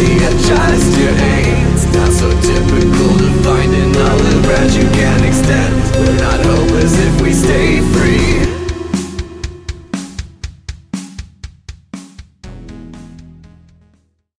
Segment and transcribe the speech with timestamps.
[0.00, 0.89] be a child